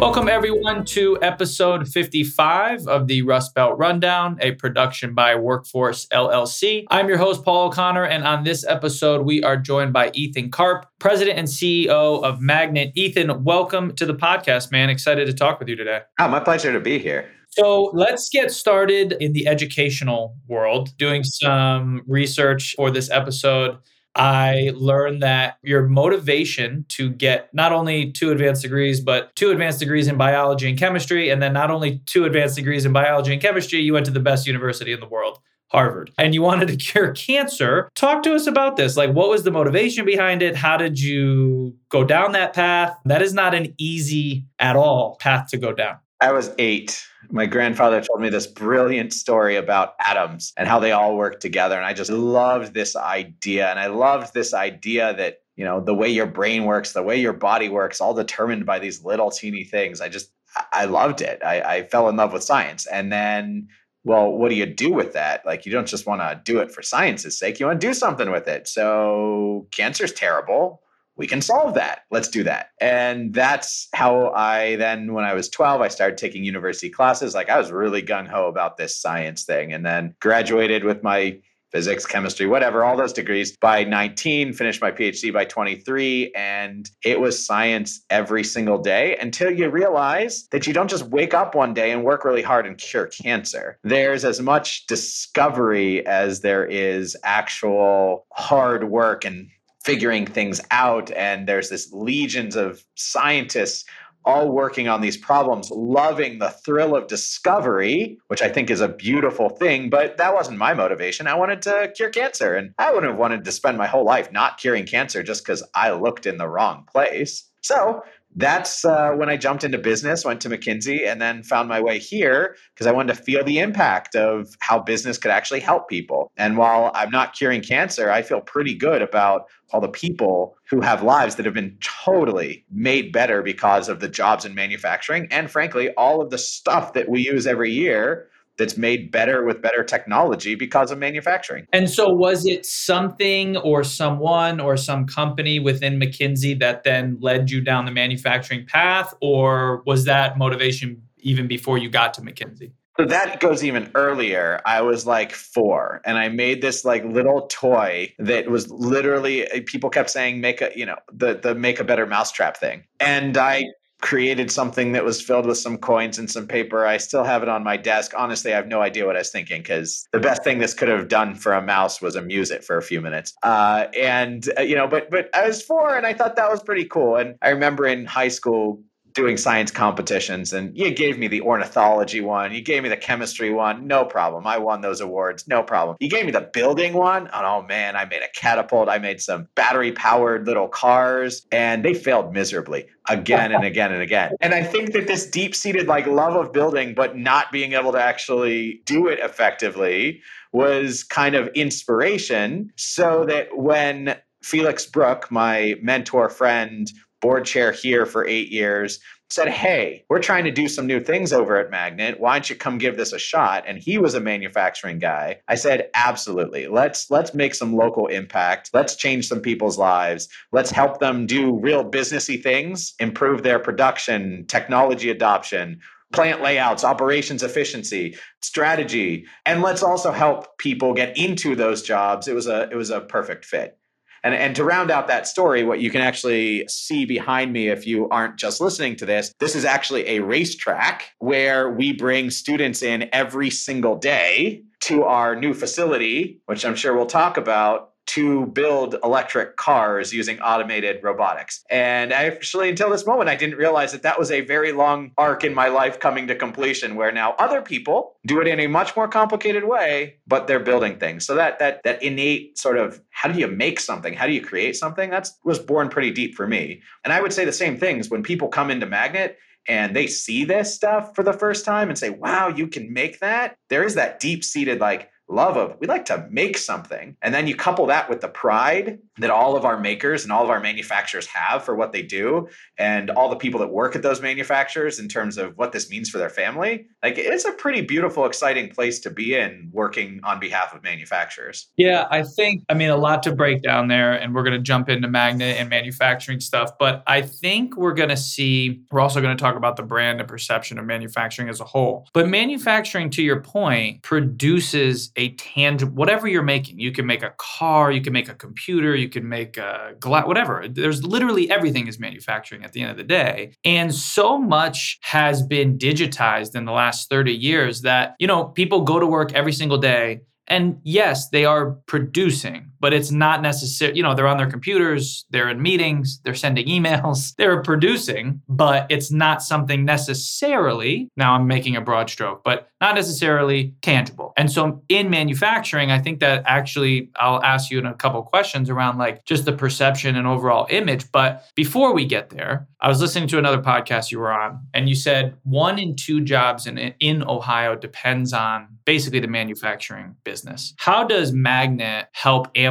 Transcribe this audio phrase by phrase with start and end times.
[0.00, 6.86] Welcome, everyone, to episode 55 of the Rust Belt Rundown, a production by Workforce LLC.
[6.88, 10.86] I'm your host, Paul O'Connor, and on this episode, we are joined by Ethan Karp,
[11.00, 12.92] President and CEO of Magnet.
[12.94, 14.88] Ethan, welcome to the podcast, man.
[14.88, 16.00] Excited to talk with you today.
[16.18, 17.28] Oh, my pleasure to be here.
[17.50, 23.76] So let's get started in the educational world, doing some research for this episode.
[24.14, 29.78] I learned that your motivation to get not only two advanced degrees, but two advanced
[29.78, 33.40] degrees in biology and chemistry, and then not only two advanced degrees in biology and
[33.40, 35.38] chemistry, you went to the best university in the world.
[35.70, 37.88] Harvard, and you wanted to cure cancer.
[37.94, 38.96] Talk to us about this.
[38.96, 40.56] Like, what was the motivation behind it?
[40.56, 42.96] How did you go down that path?
[43.04, 45.98] That is not an easy at all path to go down.
[46.20, 47.02] I was eight.
[47.30, 51.76] My grandfather told me this brilliant story about atoms and how they all work together.
[51.76, 53.70] And I just loved this idea.
[53.70, 57.20] And I loved this idea that, you know, the way your brain works, the way
[57.20, 60.00] your body works, all determined by these little teeny things.
[60.00, 60.32] I just,
[60.72, 61.40] I loved it.
[61.44, 62.86] I, I fell in love with science.
[62.86, 63.68] And then
[64.04, 65.44] well, what do you do with that?
[65.44, 67.60] Like, you don't just want to do it for science's sake.
[67.60, 68.66] You want to do something with it.
[68.66, 70.80] So, cancer's terrible
[71.20, 72.04] we can solve that.
[72.10, 72.70] Let's do that.
[72.80, 77.34] And that's how I then, when I was 12, I started taking university classes.
[77.34, 81.38] Like I was really gung ho about this science thing and then graduated with my
[81.72, 86.32] physics, chemistry, whatever, all those degrees by 19, finished my PhD by 23.
[86.34, 91.34] And it was science every single day until you realize that you don't just wake
[91.34, 93.78] up one day and work really hard and cure cancer.
[93.84, 99.48] There's as much discovery as there is actual hard work and
[99.84, 103.84] figuring things out and there's this legions of scientists
[104.26, 108.88] all working on these problems loving the thrill of discovery which i think is a
[108.88, 111.26] beautiful thing but that wasn't my motivation.
[111.26, 114.30] I wanted to cure cancer and i wouldn't have wanted to spend my whole life
[114.30, 117.44] not curing cancer just because i looked in the wrong place.
[117.62, 118.02] So
[118.36, 121.98] that's uh, when I jumped into business, went to McKinsey, and then found my way
[121.98, 126.30] here because I wanted to feel the impact of how business could actually help people.
[126.36, 130.80] And while I'm not curing cancer, I feel pretty good about all the people who
[130.80, 135.26] have lives that have been totally made better because of the jobs in manufacturing.
[135.30, 138.28] And frankly, all of the stuff that we use every year
[138.60, 141.66] that's made better with better technology because of manufacturing.
[141.72, 147.50] And so, was it something or someone or some company within McKinsey that then led
[147.50, 152.72] you down the manufacturing path, or was that motivation even before you got to McKinsey?
[152.98, 154.60] So that goes even earlier.
[154.66, 159.88] I was like four, and I made this like little toy that was literally people
[159.88, 163.64] kept saying make a you know the the make a better mousetrap thing, and I
[164.00, 166.86] created something that was filled with some coins and some paper.
[166.86, 168.12] I still have it on my desk.
[168.16, 170.88] Honestly, I have no idea what I was thinking because the best thing this could
[170.88, 173.34] have done for a mouse was amuse it for a few minutes.
[173.42, 176.62] Uh, and uh, you know, but but I was four, and I thought that was
[176.62, 177.16] pretty cool.
[177.16, 178.82] And I remember in high school
[179.14, 183.52] doing science competitions and you gave me the ornithology one you gave me the chemistry
[183.52, 184.46] one no problem.
[184.46, 185.96] I won those awards no problem.
[186.00, 189.48] You gave me the building one oh man i made a catapult i made some
[189.54, 194.32] battery powered little cars and they failed miserably again and again and again.
[194.40, 197.92] And i think that this deep seated like love of building but not being able
[197.92, 200.20] to actually do it effectively
[200.52, 208.06] was kind of inspiration so that when Felix Brook, my mentor friend, board chair here
[208.06, 209.00] for eight years,
[209.30, 212.18] said, Hey, we're trying to do some new things over at Magnet.
[212.18, 213.64] Why don't you come give this a shot?
[213.66, 215.40] And he was a manufacturing guy.
[215.48, 216.66] I said, Absolutely.
[216.66, 218.70] Let's let's make some local impact.
[218.72, 220.28] Let's change some people's lives.
[220.52, 225.80] Let's help them do real businessy things, improve their production, technology adoption,
[226.12, 229.26] plant layouts, operations efficiency, strategy.
[229.46, 232.26] And let's also help people get into those jobs.
[232.26, 233.76] It was a it was a perfect fit.
[234.22, 237.86] And, and to round out that story, what you can actually see behind me if
[237.86, 242.82] you aren't just listening to this, this is actually a racetrack where we bring students
[242.82, 248.46] in every single day to our new facility, which I'm sure we'll talk about to
[248.46, 251.64] build electric cars using automated robotics.
[251.70, 255.44] And actually, until this moment, I didn't realize that that was a very long arc
[255.44, 258.96] in my life coming to completion, where now other people do it in a much
[258.96, 261.24] more complicated way, but they're building things.
[261.24, 264.14] So that that that innate sort of how do you make something?
[264.14, 265.10] How do you create something?
[265.10, 266.82] That was born pretty deep for me.
[267.04, 270.44] And I would say the same things when people come into Magnet and they see
[270.44, 273.94] this stuff for the first time and say, wow, you can make that, there is
[273.94, 277.16] that deep seated, like, love of we like to make something.
[277.22, 280.42] And then you couple that with the pride that all of our makers and all
[280.42, 282.48] of our manufacturers have for what they do
[282.78, 286.08] and all the people that work at those manufacturers in terms of what this means
[286.08, 290.40] for their family like it's a pretty beautiful exciting place to be in working on
[290.40, 291.68] behalf of manufacturers.
[291.76, 294.62] Yeah i think i mean a lot to break down there and we're going to
[294.62, 299.20] jump into magnet and manufacturing stuff but i think we're going to see we're also
[299.20, 302.08] going to talk about the brand and perception of manufacturing as a whole.
[302.12, 306.78] But manufacturing to your point produces a tangible whatever you're making.
[306.78, 310.26] You can make a car you can make a computer you can make a glass
[310.26, 310.66] whatever.
[310.68, 313.52] There's literally everything is manufacturing at the end of the day.
[313.64, 318.80] And so much has been digitized in the last 30 years that you know people
[318.82, 320.20] go to work every single day
[320.50, 323.96] and yes, they are producing, but it's not necessary.
[323.96, 328.86] You know, they're on their computers, they're in meetings, they're sending emails, they're producing, but
[328.90, 331.08] it's not something necessarily.
[331.16, 334.32] Now I'm making a broad stroke, but not necessarily tangible.
[334.36, 338.70] And so in manufacturing, I think that actually I'll ask you in a couple questions
[338.70, 341.10] around like just the perception and overall image.
[341.12, 344.88] But before we get there, I was listening to another podcast you were on, and
[344.88, 350.74] you said one in two jobs in, in Ohio depends on basically the manufacturing business.
[350.78, 352.69] How does Magnet help amplify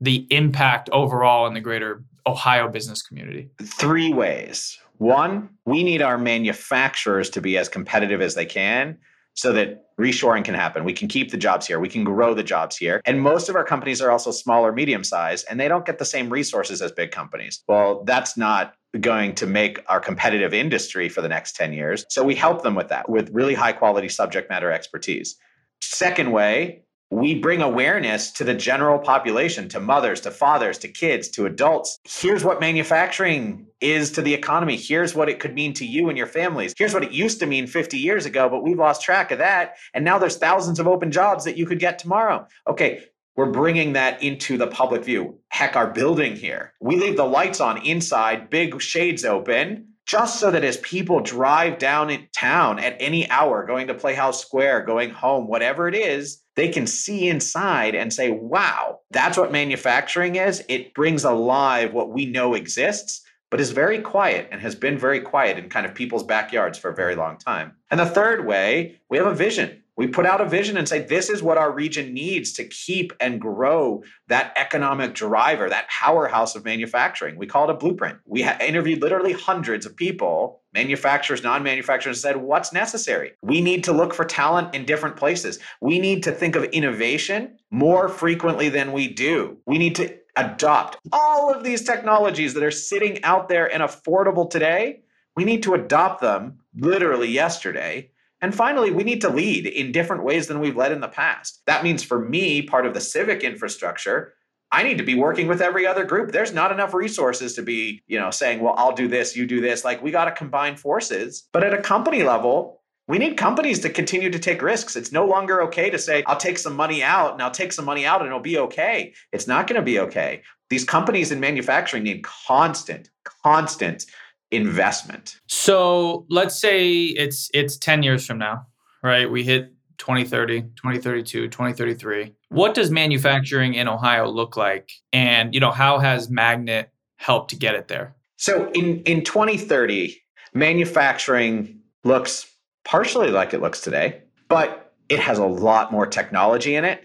[0.00, 3.50] the impact overall in the greater Ohio business community?
[3.62, 4.78] Three ways.
[4.98, 8.98] One, we need our manufacturers to be as competitive as they can
[9.34, 10.82] so that reshoring can happen.
[10.82, 11.78] We can keep the jobs here.
[11.78, 13.00] We can grow the jobs here.
[13.04, 15.98] And most of our companies are also small or medium size and they don't get
[15.98, 17.62] the same resources as big companies.
[17.68, 22.04] Well, that's not going to make our competitive industry for the next 10 years.
[22.08, 25.36] So we help them with that with really high quality subject matter expertise.
[25.80, 31.28] Second way, we bring awareness to the general population, to mothers, to fathers, to kids,
[31.30, 31.98] to adults.
[32.04, 34.76] Here's what manufacturing is to the economy.
[34.76, 36.74] Here's what it could mean to you and your families.
[36.76, 39.76] Here's what it used to mean 50 years ago, but we've lost track of that.
[39.94, 42.46] And now there's thousands of open jobs that you could get tomorrow.
[42.66, 43.04] Okay,
[43.36, 45.38] we're bringing that into the public view.
[45.48, 50.50] Heck, our building here, we leave the lights on inside, big shades open, just so
[50.50, 55.10] that as people drive down in town at any hour, going to Playhouse Square, going
[55.10, 60.64] home, whatever it is, they can see inside and say, wow, that's what manufacturing is.
[60.66, 65.20] It brings alive what we know exists, but is very quiet and has been very
[65.20, 67.76] quiet in kind of people's backyards for a very long time.
[67.90, 69.82] And the third way, we have a vision.
[69.98, 73.12] We put out a vision and say, this is what our region needs to keep
[73.18, 77.36] and grow that economic driver, that powerhouse of manufacturing.
[77.36, 78.18] We call it a blueprint.
[78.24, 83.32] We ha- interviewed literally hundreds of people, manufacturers, non manufacturers, said, what's necessary?
[83.42, 85.58] We need to look for talent in different places.
[85.80, 89.58] We need to think of innovation more frequently than we do.
[89.66, 94.48] We need to adopt all of these technologies that are sitting out there and affordable
[94.48, 95.00] today.
[95.34, 100.22] We need to adopt them literally yesterday and finally, we need to lead in different
[100.22, 101.62] ways than we've led in the past.
[101.66, 104.34] That means for me, part of the civic infrastructure,
[104.70, 106.30] I need to be working with every other group.
[106.30, 109.60] There's not enough resources to be, you know, saying, well, I'll do this, you do
[109.60, 109.84] this.
[109.84, 111.48] Like we got to combine forces.
[111.52, 114.94] But at a company level, we need companies to continue to take risks.
[114.94, 117.86] It's no longer okay to say, I'll take some money out and I'll take some
[117.86, 119.14] money out and it'll be okay.
[119.32, 120.42] It's not going to be okay.
[120.68, 123.08] These companies in manufacturing need constant,
[123.42, 124.04] constant
[124.50, 125.38] investment.
[125.46, 128.66] So let's say it's it's 10 years from now,
[129.02, 129.30] right?
[129.30, 132.34] We hit 2030, 2032, 2033.
[132.48, 134.90] What does manufacturing in Ohio look like?
[135.12, 138.14] And you know, how has Magnet helped to get it there?
[138.36, 140.16] So in in 2030,
[140.54, 142.50] manufacturing looks
[142.84, 147.04] partially like it looks today, but it has a lot more technology in it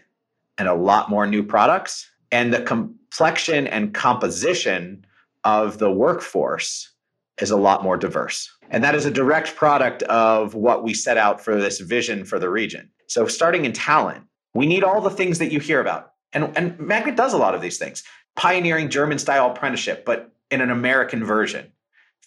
[0.58, 5.06] and a lot more new products and the complexion and composition
[5.44, 6.93] of the workforce
[7.42, 8.50] is a lot more diverse.
[8.70, 12.40] And that is a direct product of what we set out for this vision for
[12.40, 12.90] the region.
[13.08, 14.24] So, starting in talent,
[14.54, 16.12] we need all the things that you hear about.
[16.32, 18.04] And, and Magnet does a lot of these things
[18.36, 21.72] pioneering German style apprenticeship, but in an American version.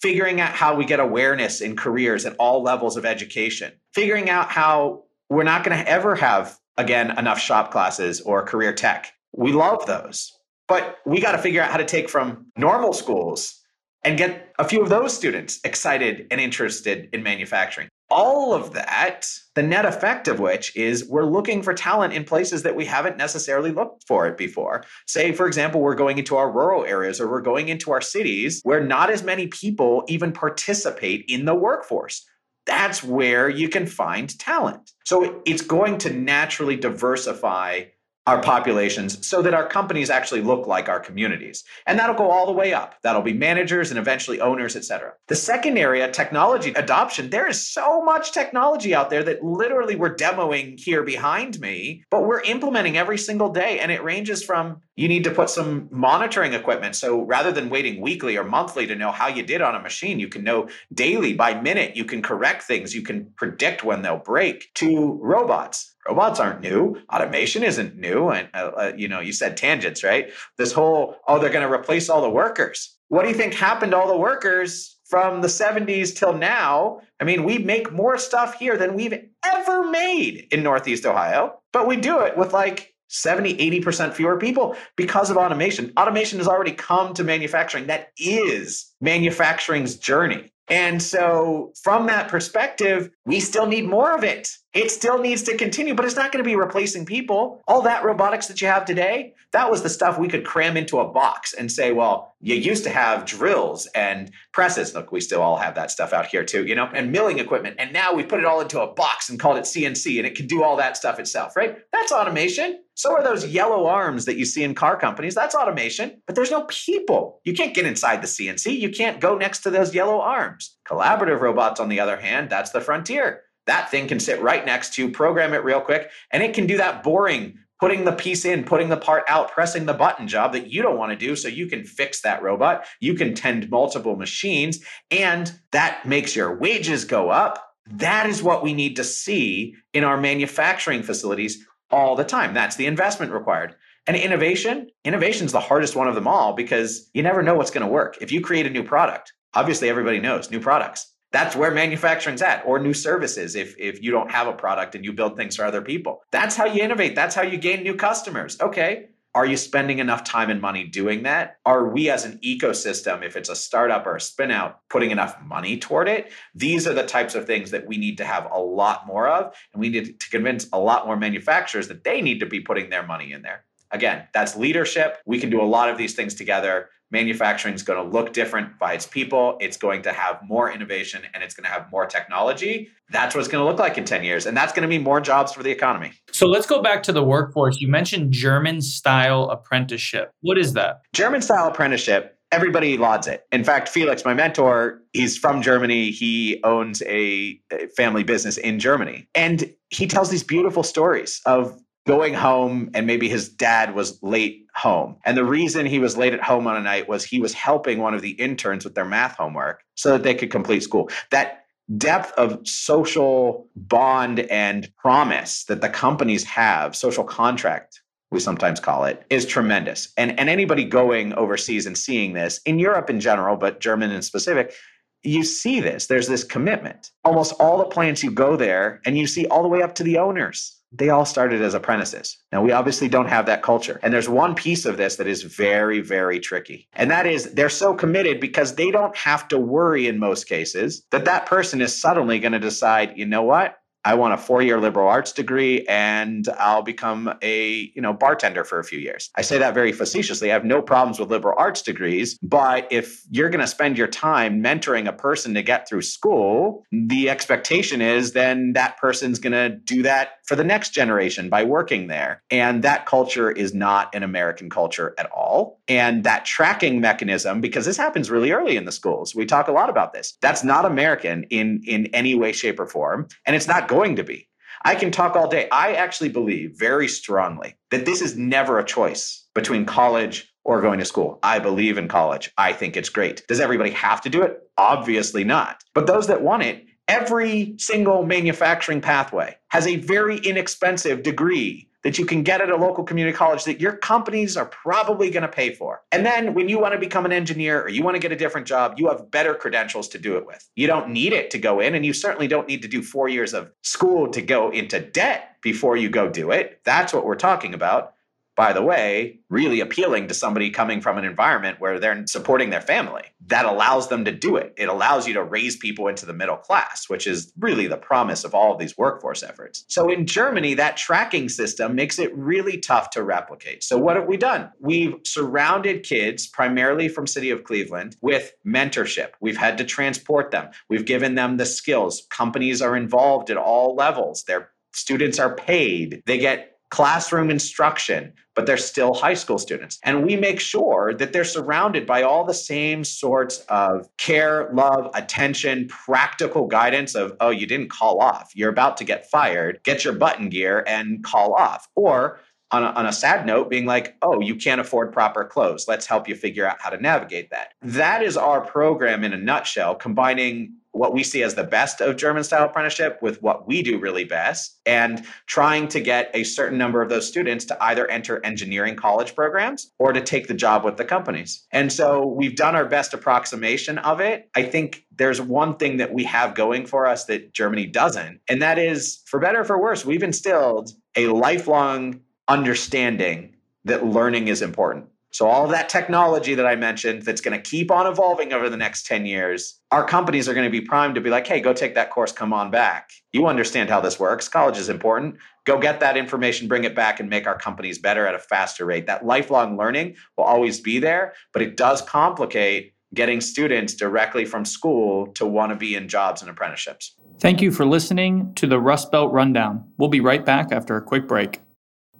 [0.01, 3.73] Figuring out how we get awareness in careers at all levels of education.
[3.95, 8.73] Figuring out how we're not going to ever have, again, enough shop classes or career
[8.73, 9.13] tech.
[9.33, 10.33] We love those.
[10.69, 13.63] But we got to figure out how to take from normal schools
[14.05, 17.88] and get a few of those students excited and interested in manufacturing.
[18.09, 19.26] All of that,
[19.57, 23.17] the net effect of which is we're looking for talent in places that we haven't
[23.17, 24.85] necessarily looked for it before.
[25.09, 28.61] Say, for example, we're going into our rural areas or we're going into our cities
[28.62, 32.25] where not as many people even participate in the workforce.
[32.65, 34.93] That's where you can find talent.
[35.05, 37.85] So it's going to naturally diversify
[38.26, 41.62] our populations so that our companies actually look like our communities.
[41.87, 42.97] And that'll go all the way up.
[43.02, 45.12] That'll be managers and eventually owners, et cetera.
[45.28, 50.14] The second area, technology adoption, there is so much technology out there that literally we're
[50.14, 53.78] demoing here behind me, but we're implementing every single day.
[53.78, 56.97] And it ranges from you need to put some monitoring equipment.
[56.97, 60.19] So rather than waiting weekly or monthly to know how you did on a machine,
[60.19, 64.17] you can know daily by minute, you can correct things, you can predict when they'll
[64.17, 65.95] break to robots.
[66.09, 66.97] Robots aren't new.
[67.12, 70.31] Automation isn't new and uh, uh, you know you said tangents right?
[70.57, 72.97] This whole oh they're going to replace all the workers.
[73.09, 77.00] What do you think happened to all the workers from the 70s till now?
[77.21, 81.87] I mean we make more stuff here than we've ever made in northeast ohio but
[81.87, 85.93] we do it with like 70 80% fewer people because of automation.
[85.97, 87.87] Automation has already come to manufacturing.
[87.87, 90.53] That is manufacturing's journey.
[90.69, 94.51] And so, from that perspective, we still need more of it.
[94.73, 97.63] It still needs to continue, but it's not going to be replacing people.
[97.67, 100.99] All that robotics that you have today, that was the stuff we could cram into
[100.99, 104.95] a box and say, well, you used to have drills and presses.
[104.95, 107.77] Look, we still all have that stuff out here too, you know, and milling equipment.
[107.79, 110.35] And now we put it all into a box and called it CNC and it
[110.35, 111.79] can do all that stuff itself, right?
[111.93, 112.83] That's automation.
[112.95, 115.35] So are those yellow arms that you see in car companies.
[115.35, 117.41] That's automation, but there's no people.
[117.45, 118.79] You can't get inside the CNC.
[118.79, 120.77] You can't go next to those yellow arms.
[120.87, 123.43] Collaborative robots, on the other hand, that's the frontier.
[123.67, 126.77] That thing can sit right next to, program it real quick, and it can do
[126.77, 130.69] that boring putting the piece in, putting the part out, pressing the button job that
[130.69, 132.87] you don't want to do so you can fix that robot.
[133.01, 137.63] You can tend multiple machines, and that makes your wages go up.
[137.87, 142.55] That is what we need to see in our manufacturing facilities all the time.
[142.55, 143.77] That's the investment required.
[144.07, 147.71] And innovation, innovation is the hardest one of them all because you never know what's
[147.71, 148.19] going to work.
[148.21, 151.13] If you create a new product, obviously everybody knows new products.
[151.37, 155.05] That's where manufacturing's at, or new services if, if you don't have a product and
[155.05, 156.23] you build things for other people.
[156.31, 157.14] That's how you innovate.
[157.14, 158.59] That's how you gain new customers.
[158.59, 159.11] Okay.
[159.35, 161.59] Are you spending enough time and money doing that?
[161.66, 165.37] Are we as an ecosystem, if it's a startup or a spin out, putting enough
[165.45, 166.33] money toward it?
[166.55, 169.55] These are the types of things that we need to have a lot more of.
[169.75, 172.88] And we need to convince a lot more manufacturers that they need to be putting
[172.88, 173.66] their money in there.
[173.97, 175.17] Again, that's leadership.
[175.25, 176.91] We can do a lot of these things together.
[177.11, 179.57] Manufacturing is going to look different by its people.
[179.59, 182.88] It's going to have more innovation and it's going to have more technology.
[183.11, 184.45] That's what it's going to look like in 10 years.
[184.45, 186.12] And that's going to mean more jobs for the economy.
[186.31, 187.81] So let's go back to the workforce.
[187.81, 190.31] You mentioned German style apprenticeship.
[190.43, 191.00] What is that?
[191.15, 193.45] German style apprenticeship everybody lauds it.
[193.53, 196.11] In fact, Felix, my mentor, he's from Germany.
[196.11, 197.61] He owns a
[197.97, 199.29] family business in Germany.
[199.35, 204.67] And he tells these beautiful stories of going home and maybe his dad was late
[204.75, 205.17] home.
[205.25, 207.99] And the reason he was late at home on a night was he was helping
[207.99, 211.11] one of the interns with their math homework so that they could complete school.
[211.31, 211.65] That
[211.99, 219.05] depth of social bond and promise that the companies have, social contract, we sometimes call
[219.05, 220.13] it, is tremendous.
[220.17, 224.23] And, and anybody going overseas and seeing this in Europe in general, but German in
[224.23, 224.75] specific,
[225.23, 226.07] you see this.
[226.07, 227.11] There's this commitment.
[227.25, 230.05] Almost all the plants you go there and you see all the way up to
[230.05, 232.38] the owners they all started as apprentices.
[232.52, 233.99] Now, we obviously don't have that culture.
[234.02, 236.88] And there's one piece of this that is very, very tricky.
[236.95, 241.05] And that is they're so committed because they don't have to worry in most cases
[241.11, 243.76] that that person is suddenly going to decide, you know what?
[244.07, 248.78] I want a four-year liberal arts degree and I'll become a, you know, bartender for
[248.78, 249.31] a few years.
[249.35, 250.49] I say that very facetiously.
[250.49, 254.07] I have no problems with liberal arts degrees, but if you're going to spend your
[254.07, 259.55] time mentoring a person to get through school, the expectation is then that person's going
[259.55, 262.43] to do that for the next generation by working there.
[262.50, 265.81] And that culture is not an American culture at all.
[265.88, 269.73] And that tracking mechanism, because this happens really early in the schools, we talk a
[269.73, 270.37] lot about this.
[270.41, 273.29] That's not American in, in any way, shape, or form.
[273.45, 274.49] And it's not going to be.
[274.85, 275.69] I can talk all day.
[275.71, 280.99] I actually believe very strongly that this is never a choice between college or going
[280.99, 281.38] to school.
[281.43, 282.53] I believe in college.
[282.59, 283.43] I think it's great.
[283.49, 284.61] Does everybody have to do it?
[284.76, 285.83] Obviously not.
[285.95, 292.19] But those that want it, every single manufacturing pathway has a very inexpensive degree that
[292.19, 295.49] you can get at a local community college that your companies are probably going to
[295.49, 296.03] pay for.
[296.13, 298.37] And then when you want to become an engineer or you want to get a
[298.37, 300.69] different job, you have better credentials to do it with.
[300.77, 303.29] You don't need it to go in, and you certainly don't need to do four
[303.29, 306.81] years of school to go into debt before you go do it.
[306.85, 308.15] That's what we're talking about
[308.57, 312.81] by the way, really appealing to somebody coming from an environment where they're supporting their
[312.81, 313.23] family.
[313.49, 314.73] That allows them to do it.
[314.77, 318.45] It allows you to raise people into the middle class, which is really the promise
[318.45, 319.85] of all of these workforce efforts.
[319.89, 323.85] So in Germany, that tracking system makes it really tough to replicate.
[323.85, 324.71] So what have we done?
[324.81, 329.33] We've surrounded kids, primarily from City of Cleveland, with mentorship.
[329.41, 330.71] We've had to transport them.
[330.89, 332.27] We've given them the skills.
[332.31, 334.45] Companies are involved at all levels.
[334.45, 336.23] Their students are paid.
[336.25, 339.99] They get classroom instruction, but they're still high school students.
[340.02, 345.11] And we make sure that they're surrounded by all the same sorts of care, love,
[345.14, 348.52] attention, practical guidance of, oh, you didn't call off.
[348.55, 349.81] You're about to get fired.
[349.83, 351.88] Get your button gear and call off.
[351.97, 352.40] Or
[352.71, 355.87] on a, on a sad note, being like, oh, you can't afford proper clothes.
[355.87, 357.73] Let's help you figure out how to navigate that.
[357.83, 362.17] That is our program in a nutshell, combining what we see as the best of
[362.17, 366.79] German style apprenticeship with what we do really best and trying to get a certain
[366.79, 370.85] number of those students to either enter engineering college programs or to take the job
[370.85, 371.67] with the companies.
[371.71, 374.49] And so we've done our best approximation of it.
[374.57, 378.63] I think there's one thing that we have going for us that Germany doesn't, and
[378.63, 384.62] that is for better or for worse, we've instilled a lifelong understanding that learning is
[384.62, 385.07] important.
[385.33, 388.76] So, all that technology that I mentioned that's going to keep on evolving over the
[388.76, 391.75] next 10 years, our companies are going to be primed to be like, hey, go
[391.75, 393.11] take that course, come on back.
[393.33, 394.49] You understand how this works.
[394.49, 395.37] College is important.
[395.65, 398.87] Go get that information, bring it back, and make our companies better at a faster
[398.87, 399.07] rate.
[399.07, 404.65] That lifelong learning will always be there, but it does complicate getting students directly from
[404.65, 407.15] school to want to be in jobs and apprenticeships.
[407.41, 409.85] Thank you for listening to the Rust Belt Rundown.
[409.99, 411.61] We'll be right back after a quick break.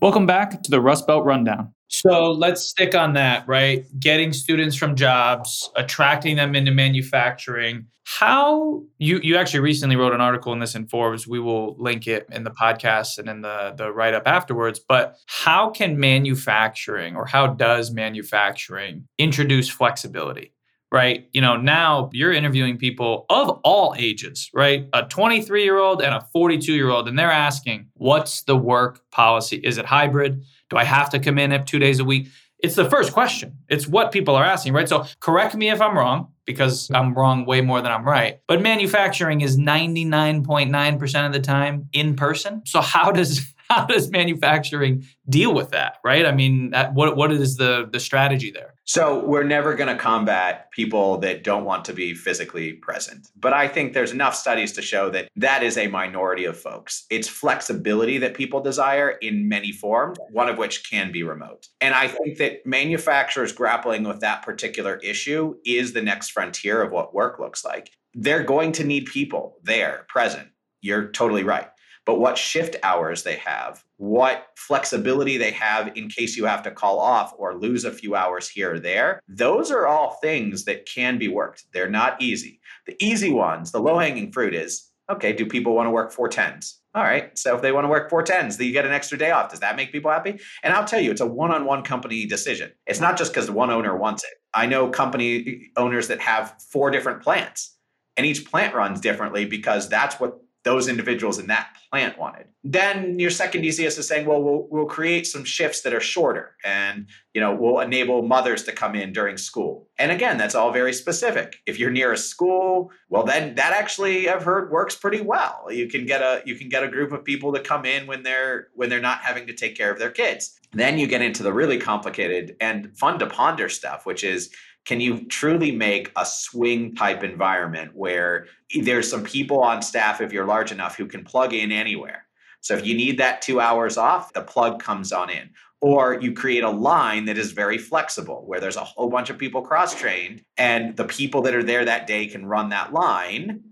[0.03, 1.73] Welcome back to the Rust Belt Rundown.
[1.89, 3.85] So let's stick on that, right?
[3.99, 7.87] Getting students from jobs, attracting them into manufacturing.
[8.05, 11.27] How you you actually recently wrote an article in this in Forbes.
[11.27, 14.81] We will link it in the podcast and in the the write up afterwards.
[14.87, 20.53] But how can manufacturing or how does manufacturing introduce flexibility?
[20.93, 21.29] Right?
[21.33, 24.89] You know, now you're interviewing people of all ages, right?
[24.93, 29.01] A 23 year old and a 42 year old, and they're asking, what's the work
[29.11, 29.57] policy?
[29.57, 30.43] Is it hybrid?
[30.71, 32.29] Do I have to come in two days a week?
[32.59, 33.59] It's the first question.
[33.69, 34.89] It's what people are asking, right?
[34.89, 38.41] So correct me if I'm wrong, because I'm wrong way more than I'm right.
[38.49, 42.63] But manufacturing is 99.9% of the time in person.
[42.65, 46.25] So how does how does manufacturing deal with that, right?
[46.25, 48.76] I mean, what what is the the strategy there?
[48.89, 53.29] So we're never going to combat people that don't want to be physically present.
[53.37, 57.05] But I think there's enough studies to show that that is a minority of folks.
[57.11, 61.67] It's flexibility that people desire in many forms, one of which can be remote.
[61.81, 66.93] And I think that manufacturers grappling with that particular issue is the next frontier of
[66.93, 67.91] what work looks like.
[68.15, 70.49] They're going to need people there present.
[70.81, 71.67] You're totally right
[72.07, 76.71] but what shift hours they have, what flexibility they have in case you have to
[76.71, 79.21] call off or lose a few hours here or there.
[79.29, 81.65] Those are all things that can be worked.
[81.73, 82.61] They're not easy.
[82.87, 86.29] The easy ones, the low hanging fruit is okay, do people want to work four
[86.29, 86.81] tens?
[86.95, 87.37] All right.
[87.39, 89.51] So if they want to work four tens, then you get an extra day off.
[89.51, 90.41] Does that make people happy?
[90.63, 92.73] And I'll tell you, it's a one on one company decision.
[92.87, 94.31] It's not just because one owner wants it.
[94.55, 97.77] I know company owners that have four different plants
[98.17, 102.45] and each plant runs differently because that's what those individuals in that plant wanted.
[102.65, 106.57] Then your second DCS is saying, well, we'll we'll create some shifts that are shorter,
[106.65, 109.89] and you know we'll enable mothers to come in during school.
[109.97, 111.61] And again, that's all very specific.
[111.67, 115.69] If you're near a school, well, then that actually I've heard works pretty well.
[115.71, 118.25] You can get a you can get a group of people to come in when
[118.25, 120.59] they're when they're not having to take care of their kids.
[120.73, 124.53] Then you get into the really complicated and fun to ponder stuff, which is
[124.87, 128.47] can you truly make a swing type environment where
[128.83, 132.27] there's some people on staff if you're large enough who can plug in anywhere?
[132.61, 135.51] So if you need that two hours off the plug comes on in.
[135.83, 139.37] Or you create a line that is very flexible where there's a whole bunch of
[139.37, 143.63] people cross trained and the people that are there that day can run that line.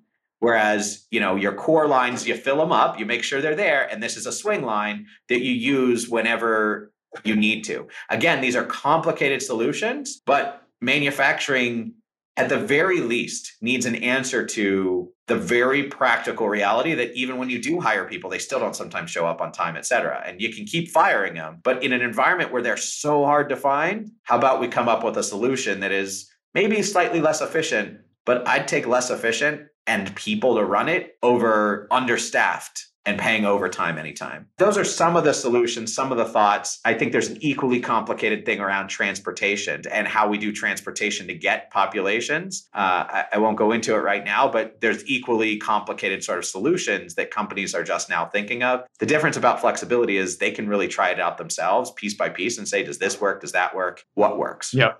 [0.40, 3.90] Whereas you know your core lines you fill them up you make sure they're there
[3.90, 6.92] and this is a swing line that you use whenever
[7.24, 7.88] you need to.
[8.10, 11.94] Again these are complicated solutions but manufacturing
[12.36, 17.48] at the very least needs an answer to the very practical reality that even when
[17.48, 20.22] you do hire people they still don't sometimes show up on time et cetera.
[20.26, 23.56] And you can keep firing them but in an environment where they're so hard to
[23.56, 28.00] find how about we come up with a solution that is maybe slightly less efficient
[28.24, 33.98] but i'd take less efficient and people to run it over understaffed and paying overtime
[33.98, 34.46] anytime.
[34.58, 36.80] Those are some of the solutions, some of the thoughts.
[36.84, 41.34] I think there's an equally complicated thing around transportation and how we do transportation to
[41.34, 42.68] get populations.
[42.74, 46.46] Uh, I, I, won't go into it right now, but there's equally complicated sort of
[46.46, 48.84] solutions that companies are just now thinking of.
[49.00, 52.56] The difference about flexibility is they can really try it out themselves piece by piece
[52.56, 53.42] and say, does this work?
[53.42, 54.04] Does that work?
[54.14, 54.72] What works?
[54.72, 54.94] Yeah.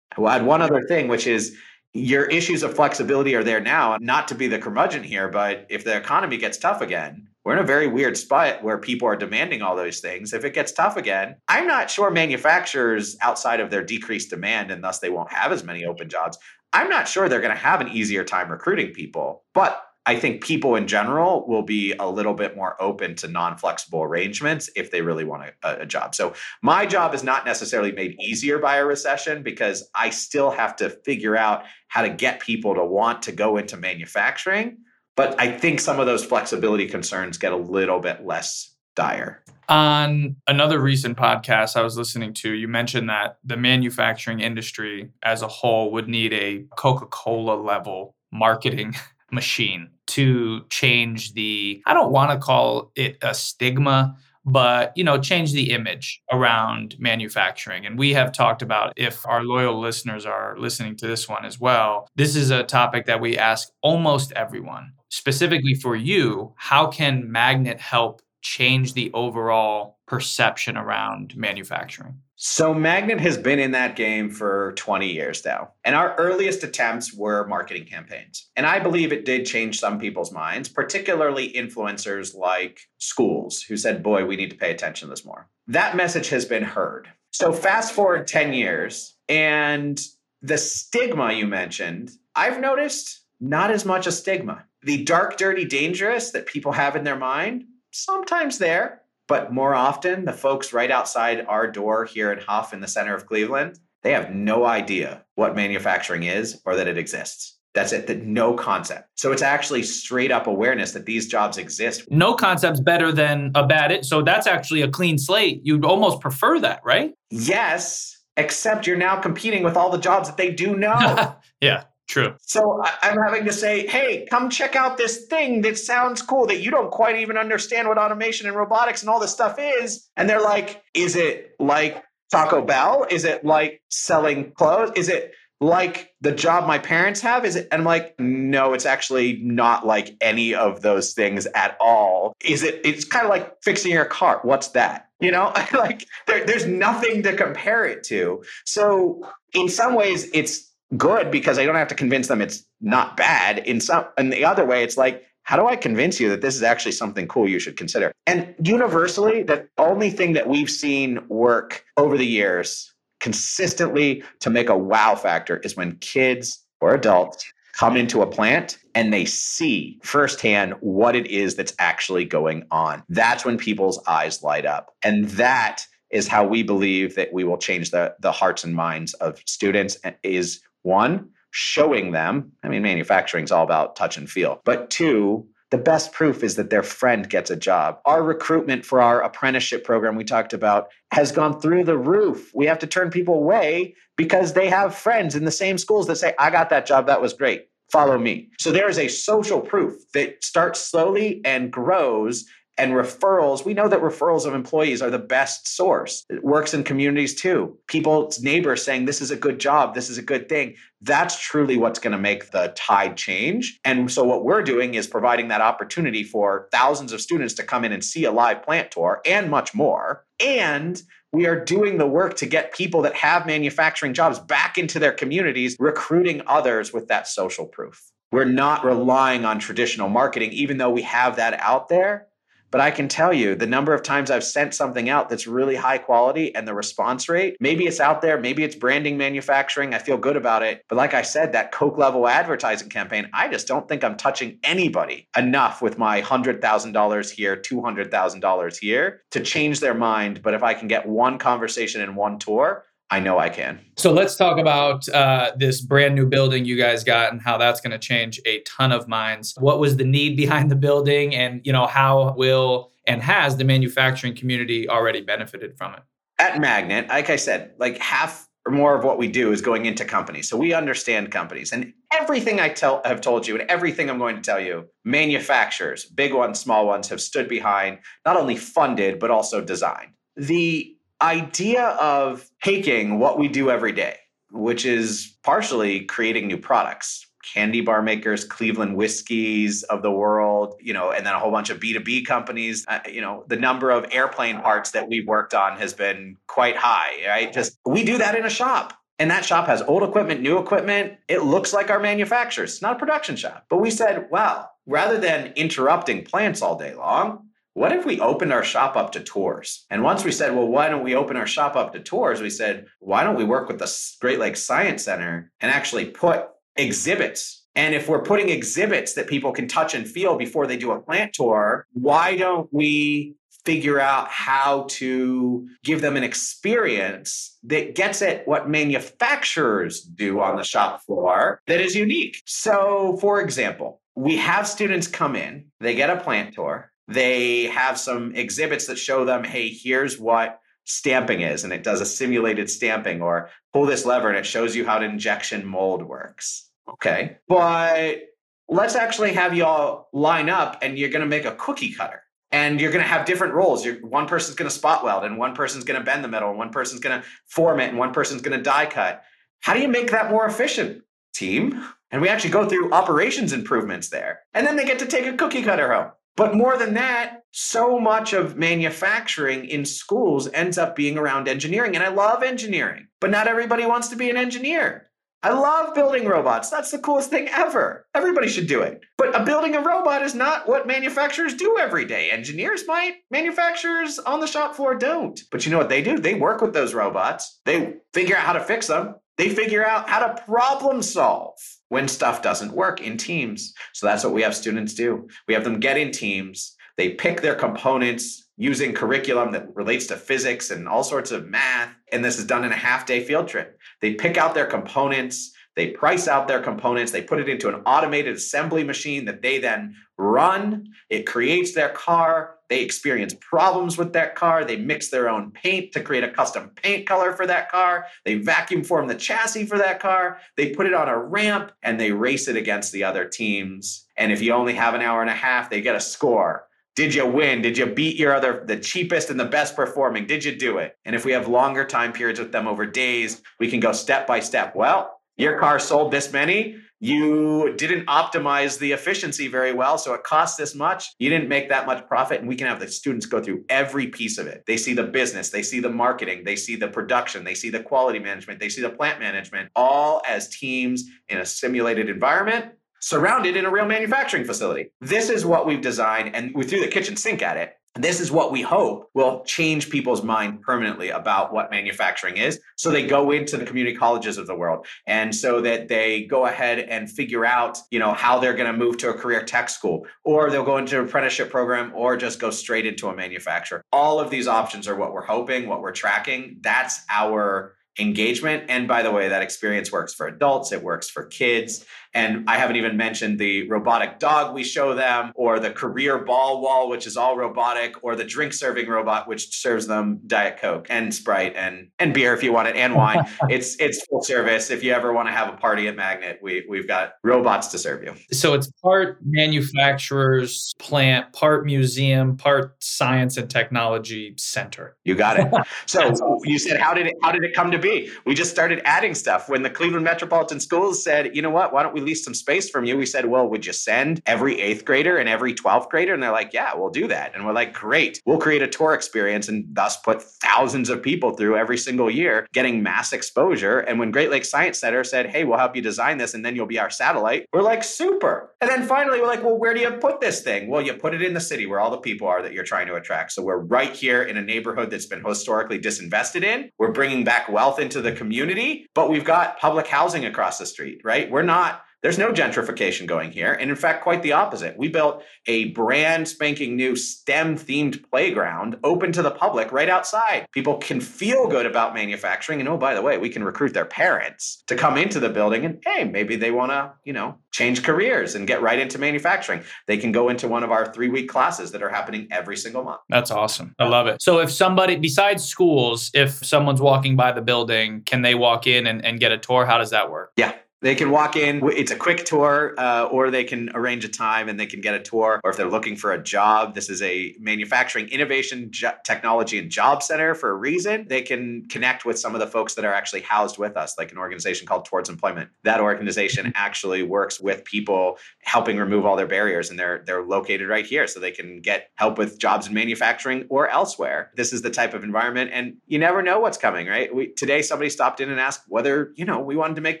[0.16, 1.56] I'll add one other thing, which is
[1.92, 3.96] your issues of flexibility are there now.
[4.00, 7.60] Not to be the curmudgeon here, but if the economy gets tough again, we're in
[7.60, 10.32] a very weird spot where people are demanding all those things.
[10.32, 14.82] If it gets tough again, I'm not sure manufacturers, outside of their decreased demand and
[14.82, 16.36] thus they won't have as many open jobs,
[16.72, 19.44] I'm not sure they're going to have an easier time recruiting people.
[19.54, 23.56] But I think people in general will be a little bit more open to non
[23.58, 26.16] flexible arrangements if they really want a, a, job.
[26.16, 30.74] So, my job is not necessarily made easier by a recession because I still have
[30.76, 34.78] to figure out how to get people to want to go into manufacturing.
[35.16, 39.42] But I think some of those flexibility concerns get a little bit less dire.
[39.68, 45.42] On another recent podcast I was listening to, you mentioned that the manufacturing industry as
[45.42, 48.94] a whole would need a Coca Cola level marketing
[49.32, 55.18] machine to change the I don't want to call it a stigma but you know
[55.18, 60.56] change the image around manufacturing and we have talked about if our loyal listeners are
[60.58, 64.92] listening to this one as well this is a topic that we ask almost everyone
[65.08, 73.18] specifically for you how can magnet help change the overall perception around manufacturing so Magnet
[73.20, 75.70] has been in that game for 20 years now.
[75.86, 78.50] And our earliest attempts were marketing campaigns.
[78.56, 84.02] And I believe it did change some people's minds, particularly influencers like schools who said,
[84.02, 85.48] boy, we need to pay attention to this more.
[85.66, 87.08] That message has been heard.
[87.30, 89.98] So fast forward 10 years, and
[90.42, 94.65] the stigma you mentioned, I've noticed not as much a stigma.
[94.86, 100.24] The dark, dirty, dangerous that people have in their mind, sometimes there, but more often,
[100.24, 104.12] the folks right outside our door here in Hough in the center of Cleveland, they
[104.12, 107.58] have no idea what manufacturing is or that it exists.
[107.74, 109.08] That's it, that no concept.
[109.16, 112.08] So it's actually straight up awareness that these jobs exist.
[112.08, 114.04] No concept's better than a bad it.
[114.04, 115.62] So that's actually a clean slate.
[115.64, 117.12] You'd almost prefer that, right?
[117.30, 121.34] Yes, except you're now competing with all the jobs that they do know.
[121.60, 121.82] yeah.
[122.08, 122.34] True.
[122.40, 126.60] So I'm having to say, hey, come check out this thing that sounds cool that
[126.60, 130.08] you don't quite even understand what automation and robotics and all this stuff is.
[130.16, 133.06] And they're like, is it like Taco Bell?
[133.10, 134.92] Is it like selling clothes?
[134.94, 137.44] Is it like the job my parents have?
[137.44, 137.68] Is it?
[137.72, 142.34] And I'm like, no, it's actually not like any of those things at all.
[142.44, 142.80] Is it?
[142.84, 144.40] It's kind of like fixing your car.
[144.42, 145.08] What's that?
[145.20, 148.42] You know, like there, there's nothing to compare it to.
[148.66, 150.65] So in some ways, it's
[150.96, 153.58] good because I don't have to convince them it's not bad.
[153.58, 156.56] In some, in the other way, it's like, how do I convince you that this
[156.56, 158.12] is actually something cool you should consider?
[158.26, 164.68] And universally, the only thing that we've seen work over the years consistently to make
[164.68, 167.44] a wow factor is when kids or adults
[167.74, 173.02] come into a plant and they see firsthand what it is that's actually going on.
[173.08, 174.94] That's when people's eyes light up.
[175.04, 179.14] And that is how we believe that we will change the, the hearts and minds
[179.14, 184.60] of students is one, showing them, I mean, manufacturing is all about touch and feel,
[184.64, 187.98] but two, the best proof is that their friend gets a job.
[188.04, 192.52] Our recruitment for our apprenticeship program we talked about has gone through the roof.
[192.54, 196.16] We have to turn people away because they have friends in the same schools that
[196.16, 197.66] say, I got that job, that was great.
[197.90, 198.48] Follow me.
[198.58, 202.44] So there is a social proof that starts slowly and grows
[202.78, 206.24] and referrals, we know that referrals of employees are the best source.
[206.28, 207.78] It works in communities too.
[207.86, 210.74] People's neighbors saying, This is a good job, this is a good thing.
[211.00, 213.78] That's truly what's going to make the tide change.
[213.84, 217.84] And so, what we're doing is providing that opportunity for thousands of students to come
[217.84, 220.24] in and see a live plant tour and much more.
[220.44, 224.98] And we are doing the work to get people that have manufacturing jobs back into
[224.98, 228.10] their communities, recruiting others with that social proof.
[228.32, 232.26] We're not relying on traditional marketing, even though we have that out there
[232.70, 235.76] but I can tell you the number of times I've sent something out that's really
[235.76, 239.94] high quality and the response rate, maybe it's out there, maybe it's branding manufacturing.
[239.94, 240.82] I feel good about it.
[240.88, 244.58] But like I said, that Coke level advertising campaign, I just don't think I'm touching
[244.64, 250.42] anybody enough with my $100,000 here, $200,000 here to change their mind.
[250.42, 253.78] But if I can get one conversation in one tour, I know I can.
[253.96, 257.80] So let's talk about uh, this brand new building you guys got and how that's
[257.80, 259.54] going to change a ton of minds.
[259.58, 263.64] What was the need behind the building, and you know how will and has the
[263.64, 266.00] manufacturing community already benefited from it?
[266.38, 269.86] At Magnet, like I said, like half or more of what we do is going
[269.86, 274.10] into companies, so we understand companies, and everything I tell have told you, and everything
[274.10, 278.56] I'm going to tell you, manufacturers, big ones, small ones, have stood behind, not only
[278.56, 280.10] funded but also designed.
[280.34, 284.16] The idea of taking what we do every day,
[284.50, 290.92] which is partially creating new products, candy bar makers, Cleveland whiskeys of the world, you
[290.92, 292.84] know, and then a whole bunch of B2B companies.
[292.88, 296.76] Uh, you know, the number of airplane parts that we've worked on has been quite
[296.76, 297.52] high, right?
[297.52, 298.94] Just we do that in a shop.
[299.18, 301.14] And that shop has old equipment, new equipment.
[301.26, 302.74] It looks like our manufacturers.
[302.74, 303.64] It's not a production shop.
[303.70, 307.45] But we said, wow, rather than interrupting plants all day long,
[307.76, 309.84] what if we opened our shop up to tours?
[309.90, 312.40] And once we said, well, why don't we open our shop up to tours?
[312.40, 316.48] We said, why don't we work with the Great Lakes Science Center and actually put
[316.76, 320.92] exhibits And if we're putting exhibits that people can touch and feel before they do
[320.92, 323.36] a plant tour, why don't we
[323.66, 330.56] figure out how to give them an experience that gets at what manufacturers do on
[330.56, 332.40] the shop floor that is unique.
[332.46, 337.98] So, for example, we have students come in, they get a plant tour, they have
[337.98, 342.70] some exhibits that show them, hey, here's what stamping is, and it does a simulated
[342.70, 346.70] stamping, or pull this lever and it shows you how an injection mold works.
[346.88, 347.38] Okay.
[347.48, 348.22] But
[348.68, 352.22] let's actually have you all line up and you're going to make a cookie cutter
[352.52, 353.84] and you're going to have different roles.
[353.84, 356.50] You're, one person's going to spot weld, and one person's going to bend the metal,
[356.50, 359.22] and one person's going to form it, and one person's going to die cut.
[359.60, 361.02] How do you make that more efficient,
[361.34, 361.84] team?
[362.10, 364.40] And we actually go through operations improvements there.
[364.54, 366.12] And then they get to take a cookie cutter home.
[366.36, 371.94] But more than that, so much of manufacturing in schools ends up being around engineering.
[371.94, 375.10] And I love engineering, but not everybody wants to be an engineer.
[375.42, 376.70] I love building robots.
[376.70, 378.06] That's the coolest thing ever.
[378.14, 379.00] Everybody should do it.
[379.16, 382.30] But a building a robot is not what manufacturers do every day.
[382.30, 385.40] Engineers might, manufacturers on the shop floor don't.
[385.50, 386.18] But you know what they do?
[386.18, 387.60] They work with those robots.
[387.64, 389.14] They figure out how to fix them.
[389.38, 391.54] They figure out how to problem solve
[391.88, 393.74] when stuff doesn't work in teams.
[393.92, 395.28] So that's what we have students do.
[395.46, 396.76] We have them get in teams.
[396.96, 401.94] They pick their components using curriculum that relates to physics and all sorts of math.
[402.10, 403.78] And this is done in a half day field trip.
[404.00, 407.82] They pick out their components, they price out their components, they put it into an
[407.84, 410.88] automated assembly machine that they then run.
[411.10, 412.55] It creates their car.
[412.68, 414.64] They experience problems with that car.
[414.64, 418.06] They mix their own paint to create a custom paint color for that car.
[418.24, 420.38] They vacuum form the chassis for that car.
[420.56, 424.06] They put it on a ramp and they race it against the other teams.
[424.16, 426.66] And if you only have an hour and a half, they get a score.
[426.96, 427.60] Did you win?
[427.60, 430.26] Did you beat your other, the cheapest and the best performing?
[430.26, 430.96] Did you do it?
[431.04, 434.26] And if we have longer time periods with them over days, we can go step
[434.26, 434.74] by step.
[434.74, 436.76] Well, your car sold this many.
[437.00, 439.98] You didn't optimize the efficiency very well.
[439.98, 441.12] So it costs this much.
[441.18, 442.40] You didn't make that much profit.
[442.40, 444.64] And we can have the students go through every piece of it.
[444.66, 447.82] They see the business, they see the marketing, they see the production, they see the
[447.82, 453.56] quality management, they see the plant management, all as teams in a simulated environment surrounded
[453.56, 454.90] in a real manufacturing facility.
[455.00, 457.75] This is what we've designed, and we threw the kitchen sink at it.
[457.98, 462.60] This is what we hope will change people's mind permanently about what manufacturing is.
[462.76, 466.46] So they go into the community colleges of the world and so that they go
[466.46, 469.70] ahead and figure out, you know, how they're going to move to a career tech
[469.70, 473.82] school or they'll go into an apprenticeship program or just go straight into a manufacturer.
[473.92, 476.58] All of these options are what we're hoping, what we're tracking.
[476.60, 478.64] That's our engagement.
[478.68, 481.84] And by the way, that experience works for adults, it works for kids.
[482.16, 486.62] And I haven't even mentioned the robotic dog we show them, or the career ball
[486.62, 490.86] wall, which is all robotic, or the drink serving robot, which serves them Diet Coke
[490.88, 493.26] and Sprite and, and beer if you want it, and wine.
[493.50, 494.70] it's it's full service.
[494.70, 497.78] If you ever want to have a party at Magnet, we, we've got robots to
[497.78, 498.14] serve you.
[498.32, 504.96] So it's part manufacturer's plant, part museum, part science and technology center.
[505.04, 505.52] You got it.
[505.86, 508.10] So you said, how did it how did it come to be?
[508.24, 509.48] We just started adding stuff.
[509.48, 512.70] When the Cleveland Metropolitan Schools said, you know what, why don't we lease some space
[512.70, 512.96] from you.
[512.96, 516.14] We said, well, would you send every eighth grader and every 12th grader?
[516.14, 517.34] And they're like, yeah, we'll do that.
[517.34, 518.22] And we're like, great.
[518.24, 522.46] We'll create a tour experience and thus put thousands of people through every single year,
[522.52, 523.80] getting mass exposure.
[523.80, 526.54] And when Great Lakes Science Center said, hey, we'll help you design this and then
[526.54, 528.54] you'll be our satellite, we're like, super.
[528.60, 530.68] And then finally, we're like, well, where do you put this thing?
[530.68, 532.86] Well, you put it in the city where all the people are that you're trying
[532.86, 533.32] to attract.
[533.32, 536.70] So we're right here in a neighborhood that's been historically disinvested in.
[536.78, 541.00] We're bringing back wealth into the community, but we've got public housing across the street,
[541.04, 541.30] right?
[541.30, 543.52] We're not there's no gentrification going here.
[543.52, 544.76] And in fact, quite the opposite.
[544.76, 550.46] We built a brand spanking new STEM themed playground open to the public right outside.
[550.52, 552.60] People can feel good about manufacturing.
[552.60, 555.64] And oh, by the way, we can recruit their parents to come into the building
[555.64, 559.62] and, hey, maybe they want to, you know, change careers and get right into manufacturing.
[559.86, 562.84] They can go into one of our three week classes that are happening every single
[562.84, 563.00] month.
[563.08, 563.74] That's awesome.
[563.78, 564.20] I love it.
[564.22, 568.86] So if somebody, besides schools, if someone's walking by the building, can they walk in
[568.86, 569.64] and, and get a tour?
[569.64, 570.32] How does that work?
[570.36, 570.52] Yeah.
[570.82, 571.62] They can walk in.
[571.72, 574.94] It's a quick tour, uh, or they can arrange a time and they can get
[574.94, 575.40] a tour.
[575.42, 579.70] Or if they're looking for a job, this is a manufacturing innovation jo- technology and
[579.70, 581.06] job center for a reason.
[581.08, 584.12] They can connect with some of the folks that are actually housed with us, like
[584.12, 585.48] an organization called Towards Employment.
[585.62, 586.52] That organization mm-hmm.
[586.56, 591.06] actually works with people, helping remove all their barriers, and they're they're located right here,
[591.06, 594.30] so they can get help with jobs in manufacturing or elsewhere.
[594.36, 597.14] This is the type of environment, and you never know what's coming, right?
[597.14, 600.00] We, today, somebody stopped in and asked whether you know we wanted to make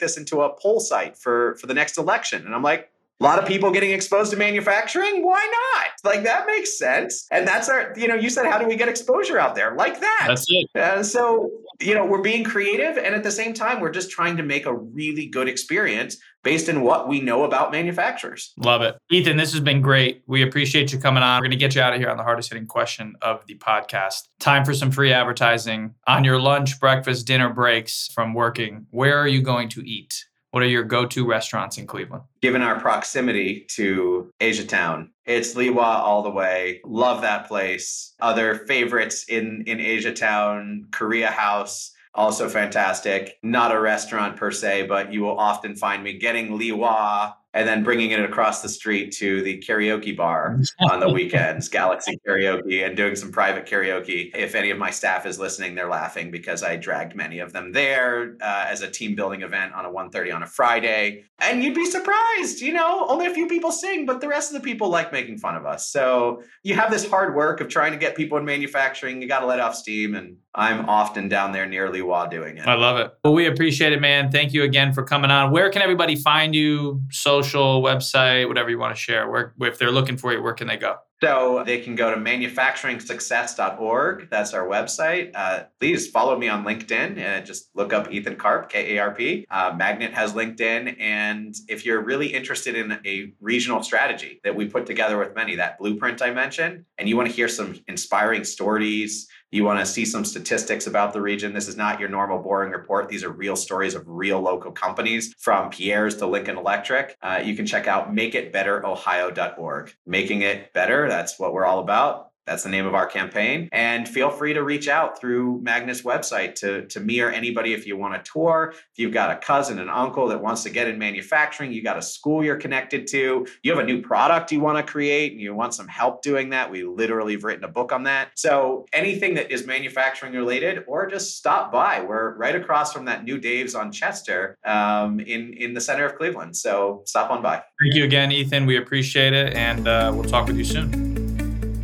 [0.00, 3.38] this into a poll site for for the next election and i'm like A lot
[3.38, 5.24] of people getting exposed to manufacturing.
[5.24, 5.88] Why not?
[6.04, 7.26] Like that makes sense.
[7.30, 9.74] And that's our, you know, you said, how do we get exposure out there?
[9.74, 10.24] Like that.
[10.28, 10.68] That's it.
[10.78, 11.50] Uh, so,
[11.80, 12.98] you know, we're being creative.
[12.98, 16.68] And at the same time, we're just trying to make a really good experience based
[16.68, 18.52] in what we know about manufacturers.
[18.58, 18.94] Love it.
[19.10, 20.22] Ethan, this has been great.
[20.26, 21.38] We appreciate you coming on.
[21.38, 23.56] We're going to get you out of here on the hardest hitting question of the
[23.56, 24.28] podcast.
[24.40, 25.94] Time for some free advertising.
[26.06, 30.26] On your lunch, breakfast, dinner breaks from working, where are you going to eat?
[30.56, 32.24] What are your go-to restaurants in Cleveland?
[32.40, 36.80] Given our proximity to Asiatown, it's Li Wah all the way.
[36.82, 38.14] Love that place.
[38.20, 43.36] Other favorites in in Asiatown, Korea House, also fantastic.
[43.42, 47.66] Not a restaurant per se, but you will often find me getting Li Wah and
[47.66, 50.58] then bringing it across the street to the karaoke bar
[50.90, 54.30] on the weekends, Galaxy Karaoke, and doing some private karaoke.
[54.34, 57.72] If any of my staff is listening, they're laughing because I dragged many of them
[57.72, 61.24] there uh, as a team building event on a 1.30 on a Friday.
[61.38, 64.60] And you'd be surprised, you know, only a few people sing, but the rest of
[64.60, 65.88] the people like making fun of us.
[65.88, 69.22] So you have this hard work of trying to get people in manufacturing.
[69.22, 72.56] You got to let off steam, and I'm often down there near Li Wah doing
[72.56, 72.66] it.
[72.66, 73.12] I love it.
[73.22, 74.30] Well, we appreciate it, man.
[74.30, 75.50] Thank you again for coming on.
[75.50, 77.02] Where can everybody find you?
[77.10, 79.30] Social, website, whatever you want to share.
[79.30, 80.96] Where, if they're looking for you, where can they go?
[81.22, 84.28] So they can go to manufacturingsuccess.org.
[84.30, 85.30] That's our website.
[85.34, 89.14] Uh, please follow me on LinkedIn and just look up Ethan Karp, K A R
[89.14, 89.46] P.
[89.50, 91.00] Uh, Magnet has LinkedIn.
[91.00, 95.56] And if you're really interested in a regional strategy that we put together with many,
[95.56, 99.86] that blueprint I mentioned, and you want to hear some inspiring stories, you want to
[99.86, 101.54] see some statistics about the region.
[101.54, 103.08] This is not your normal boring report.
[103.08, 107.16] These are real stories of real local companies from Pierre's to Lincoln Electric.
[107.22, 109.94] Uh, you can check out makeitbetterohio.org.
[110.06, 112.25] Making it better, that's what we're all about.
[112.46, 113.68] That's the name of our campaign.
[113.72, 117.86] And feel free to reach out through Magnet's website to, to me or anybody if
[117.86, 118.72] you want a tour.
[118.72, 121.98] If you've got a cousin, an uncle that wants to get in manufacturing, you got
[121.98, 125.40] a school you're connected to, you have a new product you want to create, and
[125.40, 126.70] you want some help doing that.
[126.70, 128.30] We literally have written a book on that.
[128.36, 132.00] So anything that is manufacturing related, or just stop by.
[132.00, 136.16] We're right across from that new Dave's on Chester um, in, in the center of
[136.16, 136.56] Cleveland.
[136.56, 137.62] So stop on by.
[137.82, 138.66] Thank you again, Ethan.
[138.66, 139.54] We appreciate it.
[139.54, 141.05] And uh, we'll talk with you soon.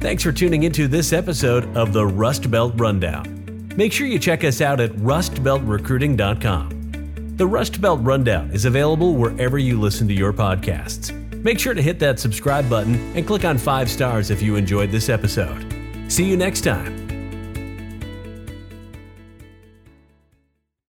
[0.03, 3.71] Thanks for tuning into this episode of the Rust Belt Rundown.
[3.77, 7.37] Make sure you check us out at rustbeltrecruiting.com.
[7.37, 11.13] The Rust Belt Rundown is available wherever you listen to your podcasts.
[11.45, 14.91] Make sure to hit that subscribe button and click on five stars if you enjoyed
[14.91, 15.65] this episode.
[16.09, 17.02] See you next time.